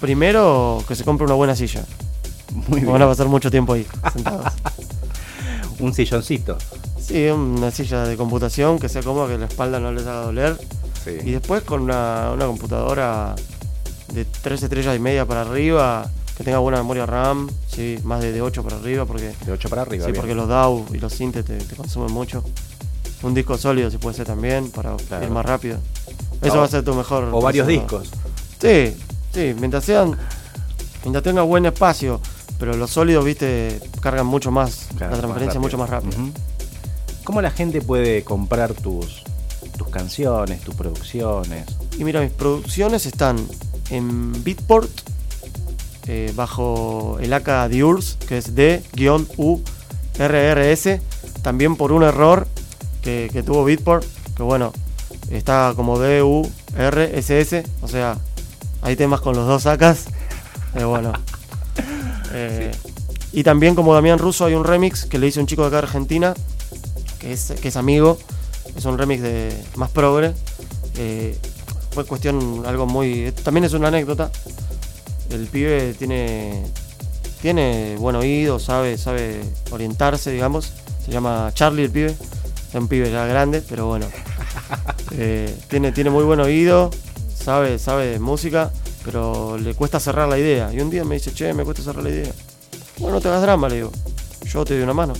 [0.00, 1.84] Primero, que se compre una buena silla.
[2.66, 2.92] Muy bien.
[2.92, 4.52] Van a pasar mucho tiempo ahí, sentados.
[5.78, 6.58] Un silloncito.
[7.00, 10.58] Sí, una silla de computación que sea cómoda, que la espalda no les haga doler.
[11.04, 11.18] Sí.
[11.24, 13.36] Y después con una, una computadora
[14.12, 18.32] de 3 estrellas y media para arriba, que tenga buena memoria RAM, sí, más de,
[18.32, 20.06] de 8 para arriba, porque, De 8 para arriba.
[20.06, 20.20] sí, bien.
[20.20, 22.42] porque los DAW y los synth te, te consumen mucho.
[23.22, 25.24] Un disco sólido si puede ser también, para Claro.
[25.24, 25.78] ir más rápido.
[26.40, 27.28] Eso O- va a ser tu mejor.
[27.32, 28.10] O varios discos.
[28.60, 28.96] Sí,
[29.32, 30.16] sí, mientras sean.
[31.04, 32.20] Mientras tenga buen espacio,
[32.58, 34.88] pero los sólidos, viste, cargan mucho más.
[34.96, 36.16] Claro, la transferencia es mucho más rápida.
[37.24, 39.22] ¿Cómo la gente puede comprar tus,
[39.76, 41.66] tus canciones, tus producciones?
[41.98, 43.36] Y mira, mis producciones están
[43.90, 44.90] en Beatport,
[46.06, 49.62] eh, bajo el AK Diurs, que es D-U-R-R-S.
[51.42, 52.46] También por un error
[53.02, 54.04] que, que tuvo Beatport,
[54.36, 54.72] que bueno,
[55.30, 57.64] está como D-U-R-S-S.
[57.82, 58.18] O sea,
[58.82, 60.06] hay temas con los dos AKs.
[60.74, 61.12] Eh, bueno.
[62.32, 62.72] Eh,
[63.32, 65.68] Y también como Damián Russo hay un remix que le hice a un chico de
[65.68, 66.34] acá de Argentina,
[67.18, 68.18] que es, que es amigo.
[68.74, 70.32] Es un remix de más progre.
[70.96, 71.36] Eh,
[71.90, 73.32] fue cuestión algo muy.
[73.42, 74.30] También es una anécdota.
[75.32, 76.62] El pibe tiene.
[77.40, 79.40] Tiene buen oído, sabe, sabe
[79.70, 80.72] orientarse, digamos.
[81.04, 82.10] Se llama Charlie el pibe.
[82.68, 84.06] Es un pibe ya grande, pero bueno.
[85.14, 86.90] Eh, tiene, tiene muy buen oído,
[87.36, 88.70] sabe, sabe de música,
[89.04, 90.72] pero le cuesta cerrar la idea.
[90.72, 92.32] Y un día me dice, che, me cuesta cerrar la idea.
[92.98, 93.92] Bueno, no te hagas drama, le digo.
[94.44, 95.12] Yo te doy una mano.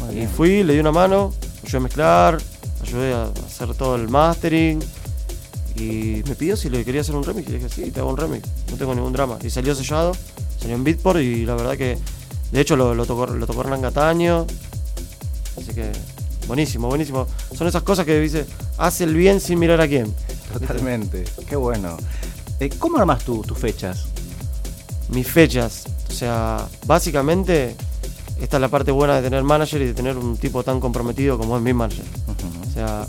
[0.00, 0.28] Muy Y bien.
[0.30, 2.38] fui, le di una mano, ayudé a mezclar,
[2.82, 4.80] ayudé a hacer todo el mastering.
[5.78, 7.48] Y me pidió si le quería hacer un remix.
[7.48, 9.38] Y le dije, sí, te hago un remix, no tengo ningún drama.
[9.42, 10.12] Y salió sellado,
[10.58, 11.98] salió en Beatport y la verdad que,
[12.52, 14.46] de hecho, lo, lo tocó, lo tocó Hernán Cataño.
[15.56, 15.90] Así que,
[16.46, 17.26] buenísimo, buenísimo.
[17.54, 18.46] Son esas cosas que dice,
[18.78, 20.12] hace el bien sin mirar a quién.
[20.52, 21.24] Totalmente.
[21.48, 21.96] Qué bueno.
[22.60, 24.06] Eh, ¿Cómo armas tú tus fechas?
[25.10, 27.76] Mis fechas, o sea, básicamente,
[28.40, 31.38] esta es la parte buena de tener manager y de tener un tipo tan comprometido
[31.38, 32.04] como es mi manager.
[32.26, 32.72] Ujú.
[32.72, 33.06] sea,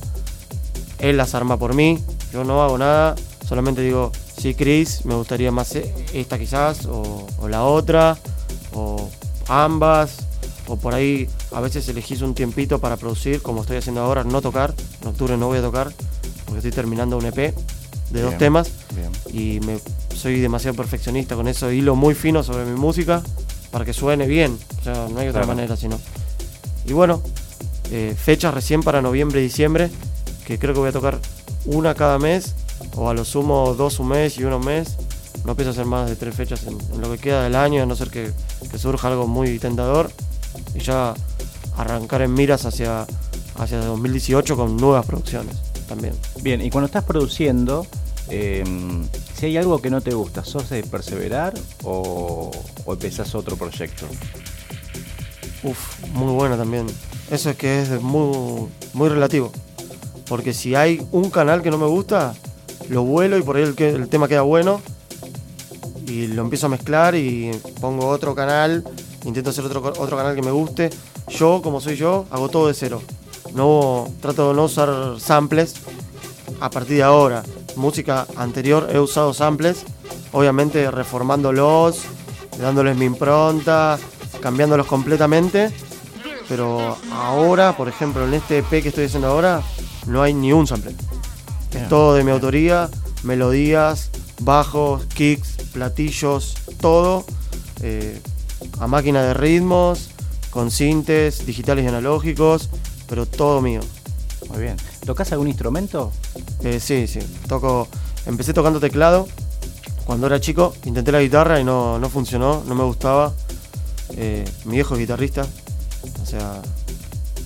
[1.00, 2.00] él las arma por mí,
[2.32, 3.16] yo no hago nada,
[3.48, 8.18] solamente digo, sí, Chris, me gustaría más e- esta quizás, o, o la otra,
[8.74, 9.10] o
[9.48, 10.18] ambas,
[10.68, 14.42] o por ahí a veces elegís un tiempito para producir, como estoy haciendo ahora, no
[14.42, 15.92] tocar, en octubre no voy a tocar,
[16.46, 17.54] porque estoy terminando un EP
[18.12, 19.12] de dos temas Bien.
[19.34, 19.80] y me,
[20.16, 23.22] soy demasiado perfeccionista con eso, hilo muy fino sobre mi música
[23.72, 25.48] para que suene bien, o sea, no hay otra Claro.
[25.48, 26.00] manera sino.
[26.86, 27.22] Y bueno,
[27.92, 29.90] eh, fechas recién para noviembre y diciembre,
[30.46, 31.20] que creo que voy a tocar
[31.68, 32.56] una cada mes,
[32.96, 34.98] o a lo sumo dos un mes y uno un mes.
[35.46, 37.86] No pienso hacer más de tres fechas en, en lo que queda del año, a
[37.86, 38.32] no ser que,
[38.70, 40.10] que surja algo muy tentador.
[40.74, 41.14] Y ya
[41.78, 43.06] arrancar en miras hacia,
[43.58, 45.56] hacia 2018 con nuevas producciones
[45.88, 46.14] también.
[46.42, 47.86] Bien, y cuando estás produciendo,
[48.30, 48.64] eh,
[49.36, 51.54] si hay algo que no te gusta, ¿sos de perseverar
[51.84, 52.52] o,
[52.86, 54.06] o empezás otro proyecto?
[55.64, 56.88] Uf, muy bueno también.
[57.32, 59.52] Eso es que es muy, muy relativo.
[60.28, 62.36] Porque si hay un canal que no me gusta,
[62.90, 64.82] lo vuelo y por ahí el, tema queda bueno.
[66.06, 68.84] Y lo empiezo a mezclar y pongo otro canal,
[69.26, 70.90] intento hacer otro, otro canal que me guste.
[71.30, 73.02] Yo, como soy yo, hago todo de cero.
[73.54, 75.76] No trato de no usar samples
[76.60, 77.44] a partir de ahora.
[77.76, 79.84] Música anterior he usado samples,
[80.32, 82.04] obviamente reformándolos,
[82.60, 84.00] dándoles mi impronta,
[84.42, 85.72] cambiándolos completamente.
[86.50, 89.62] Pero ahora, por ejemplo, en este EP que estoy haciendo ahora,
[90.08, 90.96] no hay ni un sample.
[91.72, 91.84] Bien.
[91.84, 92.90] Es todo de mi autoría,
[93.24, 97.26] melodías, bajos, kicks, platillos, todo.
[97.82, 98.20] eh,
[98.80, 100.10] a máquina de ritmos,
[100.50, 102.70] con sintes digitales y analógicos,
[103.08, 103.82] pero todo mío.
[104.50, 104.78] Muy bien.
[105.06, 106.12] ¿Tocas algún instrumento?
[106.64, 107.20] Eh, sí, sí.
[107.48, 107.88] Toco.
[108.26, 109.28] Empecé tocando teclado.
[110.06, 113.34] Cuando era chico, intenté la guitarra y no, no funcionó, no me gustaba.
[114.12, 115.46] Eh, mi viejo es guitarrista.
[116.22, 116.62] O sea,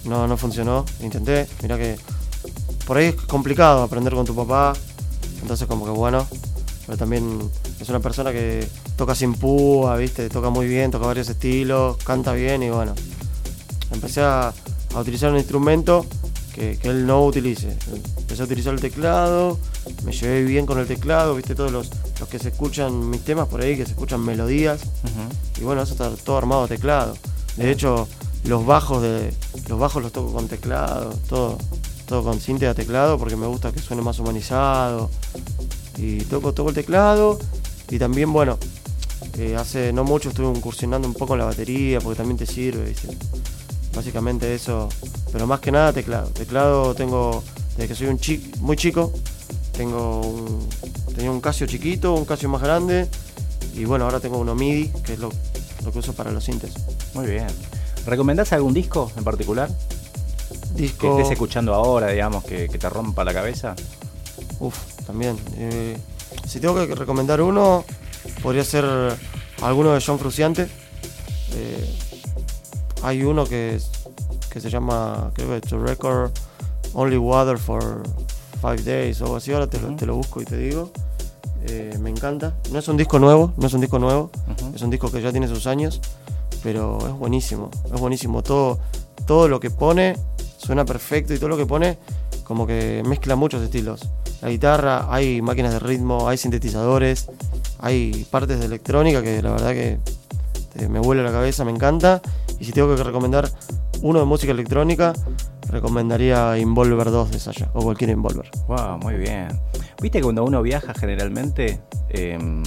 [0.06, 0.86] no, no funcionó.
[1.02, 1.48] Intenté.
[1.62, 1.98] Mirá que.
[2.86, 4.74] Por ahí es complicado aprender con tu papá.
[5.42, 6.28] Entonces, como que bueno.
[6.86, 7.40] Pero también
[7.80, 8.68] es una persona que
[8.98, 10.30] toca sin púa, ¿viste?
[10.30, 12.94] Toca muy bien, toca varios estilos, canta bien y bueno.
[13.92, 14.54] Empecé a,
[14.94, 16.06] a utilizar un instrumento
[16.54, 17.78] que, que él no utilice.
[18.18, 19.60] Empecé a utilizar el teclado,
[20.04, 21.90] me llevé bien con el teclado, viste todos los,
[22.20, 24.82] los que se escuchan mis temas por ahí, que se escuchan melodías,
[25.60, 27.16] y bueno, eso está todo armado a teclado.
[27.58, 28.08] De hecho,
[28.46, 29.34] los bajos de.
[29.68, 31.58] Los bajos los toco con teclado, todo,
[32.20, 35.10] con cinta de teclado porque me gusta que suene más humanizado.
[35.98, 37.40] Y toco, toco el teclado.
[37.90, 38.58] Y también, bueno,
[39.38, 42.94] eh, hace no mucho estuve incursionando un poco en la batería porque también te sirve.
[43.96, 44.90] Básicamente eso.
[45.32, 46.28] Pero más que nada teclado.
[46.30, 47.44] Teclado tengo
[47.78, 49.14] desde que soy un chi- muy chico.
[49.74, 50.68] Tengo un,
[51.16, 53.08] tenía un Casio chiquito, un Casio más grande.
[53.76, 55.30] Y bueno, ahora tengo uno MIDI, que es lo,
[55.86, 56.74] lo que uso para los sintes.
[57.14, 57.48] Muy bien.
[58.06, 59.70] ¿Recomendás algún disco en particular?
[60.76, 63.76] Que estés escuchando ahora, digamos, que, que te rompa la cabeza.
[64.60, 65.38] Uf, también.
[65.58, 65.98] Eh,
[66.48, 67.84] si tengo que recomendar uno,
[68.42, 68.86] podría ser
[69.62, 70.68] alguno de John Fruciante.
[71.54, 71.96] Eh,
[73.04, 73.80] hay uno que,
[74.60, 76.32] se llama, creo que To Record
[76.94, 78.04] Only Water for
[78.62, 79.52] Five Days o algo así.
[79.52, 79.96] Ahora te, lo- Ujú.
[79.98, 80.92] te lo busco y te digo.
[81.68, 82.56] Eh, me encanta.
[82.72, 84.32] No es un disco nuevo, no es un disco nuevo.
[84.74, 86.02] Es un disco que ya tiene sus años,
[86.64, 88.42] pero es buenísimo, es buenísimo.
[88.42, 88.80] Todo,
[89.28, 90.16] todo lo que pone
[90.64, 91.98] suena perfecto y todo lo que pone
[92.44, 94.08] como que mezcla muchos estilos.
[94.42, 97.30] La guitarra, hay máquinas de ritmo, hay sintetizadores,
[97.80, 100.00] hay partes de electrónica que la verdad que
[100.90, 102.22] me vuela la cabeza, me encanta.
[102.60, 103.50] Y si tengo que recomendar
[104.02, 105.14] uno de música electrónica,
[105.70, 108.50] recomendaría Involver 2 de Sasha, o cualquier Involver.
[108.68, 109.48] Wow, muy bien.
[110.02, 112.64] Viste que cuando uno viaja generalmente, em,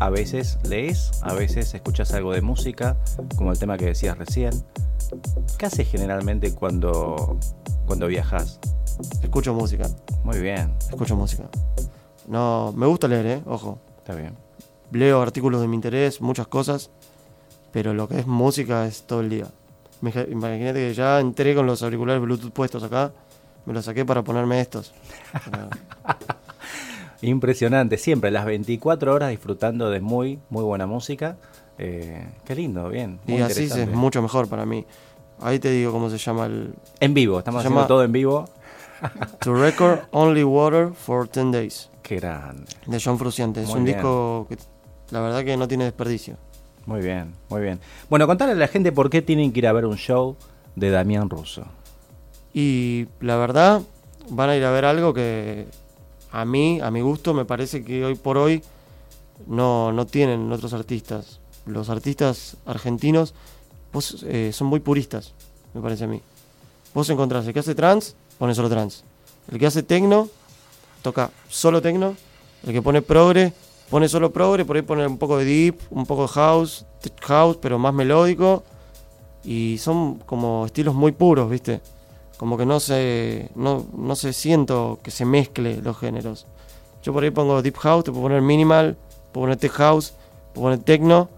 [0.00, 2.96] a veces lees, a veces escuchas algo de música,
[3.36, 4.52] como el tema que decías recién.
[5.58, 7.38] ¿Qué haces generalmente cuando,
[7.86, 8.58] cuando viajas?
[9.22, 9.86] Escucho música,
[10.24, 11.44] Muy bien, escucho música.
[12.26, 13.78] No, me gusta leer, eh, ojo.
[13.98, 14.34] está bien.
[14.90, 16.90] leo artículos de mi interés, muchas cosas,
[17.72, 19.46] pero lo que es música es todo el día.
[20.02, 23.12] Imag- Imagínate que ya entré con los auriculares Bluetooth puestos acá,
[23.64, 24.92] me los saqué para ponerme estos.
[27.22, 31.36] Impresionante, siempre las 24 horas disfrutando de muy, muy buena música.
[31.78, 33.20] Eh, qué lindo, bien.
[33.26, 34.84] muy y así es mucho mejor para mí.
[35.40, 38.12] Ahí te digo cómo se llama el En vivo, estamos Se haciendo llama- todo en
[38.12, 38.44] vivo.
[39.40, 42.64] To Record Only Water for 10 Days Qué grande.
[42.86, 43.62] de John Fruciante.
[43.62, 43.96] Es un bien.
[43.98, 44.56] disco que
[45.10, 46.36] la verdad que no tiene desperdicio.
[46.86, 47.80] Muy bien, muy bien.
[48.08, 50.36] Bueno, contale a la gente por qué tienen que ir a ver un show
[50.76, 51.64] de Damián Russo.
[52.54, 53.82] Y la verdad,
[54.30, 55.66] van a ir a ver algo que
[56.36, 58.62] a mí, a mi gusto, me parece que hoy por hoy
[59.46, 61.40] no, no tienen otros artistas.
[61.64, 63.32] Los artistas argentinos
[64.24, 65.32] eh, son muy puristas,
[65.72, 66.20] me parece a mí.
[66.92, 69.02] Vos encontrás el que hace trans pone solo trance.
[69.50, 70.28] El que hace tecno,
[71.00, 72.14] toca solo tecno.
[72.66, 73.54] El que pone progre,
[73.88, 76.84] pone solo progre, por ahí pone un poco de deep, un poco de house,
[77.22, 78.62] house, pero más melódico.
[79.42, 81.80] Y son como estilos muy puros, ¿viste?
[82.36, 86.46] Como que no se, no, no se siento que se mezcle los géneros.
[87.02, 88.96] Yo por ahí pongo deep house, te puedo poner minimal,
[89.32, 90.12] puedo poner tech house,
[90.52, 91.28] puedo poner techno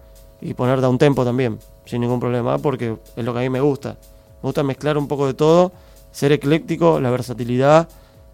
[0.41, 3.61] y poner down tempo también, sin ningún problema, porque es lo que a mí me
[3.61, 3.97] gusta.
[4.41, 5.71] Me gusta mezclar un poco de todo,
[6.11, 7.87] ser ecléctico, la versatilidad,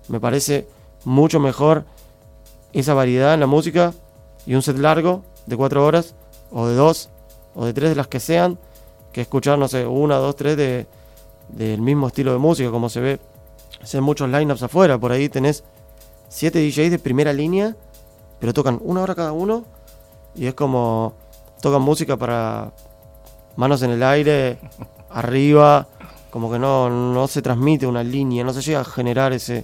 [0.07, 0.67] me parece
[1.03, 1.85] mucho mejor
[2.73, 3.93] esa variedad en la música
[4.45, 6.15] y un set largo de cuatro horas,
[6.51, 7.09] o de dos,
[7.53, 8.57] o de tres de las que sean,
[9.11, 10.87] que escuchar, no sé, una, dos, tres de,
[11.49, 13.19] del mismo estilo de música, como se ve,
[13.83, 15.63] se muchos lineups afuera, por ahí tenés
[16.29, 17.75] siete DJs de primera línea,
[18.39, 19.65] pero tocan una hora cada uno,
[20.35, 21.13] y es como,
[21.61, 22.71] tocan música para
[23.55, 24.59] manos en el aire,
[25.09, 25.87] arriba,
[26.29, 29.63] como que no, no se transmite una línea, no se llega a generar ese,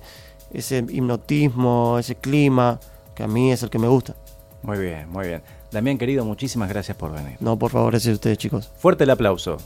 [0.53, 2.79] ese hipnotismo, ese clima,
[3.13, 4.15] que a mí es el que me gusta.
[4.63, 5.41] Muy bien, muy bien.
[5.71, 7.37] Damián, querido, muchísimas gracias por venir.
[7.39, 8.69] No, por favor, es ustedes, chicos.
[8.77, 9.57] Fuerte el aplauso.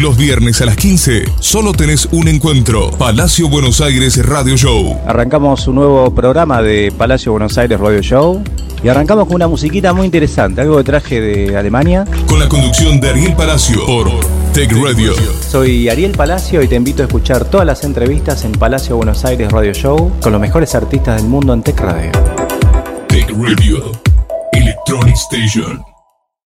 [0.00, 2.92] Los viernes a las 15 solo tenés un encuentro.
[2.92, 4.96] Palacio Buenos Aires Radio Show.
[5.04, 8.44] Arrancamos un nuevo programa de Palacio Buenos Aires Radio Show.
[8.80, 12.04] Y arrancamos con una musiquita muy interesante, algo que traje de Alemania.
[12.28, 14.08] Con la conducción de Ariel Palacio por
[14.52, 15.14] Tech Radio.
[15.40, 19.50] Soy Ariel Palacio y te invito a escuchar todas las entrevistas en Palacio Buenos Aires
[19.50, 22.12] Radio Show con los mejores artistas del mundo en Tech Radio.
[23.08, 23.90] Tech Radio.
[24.52, 25.97] Electronic Station.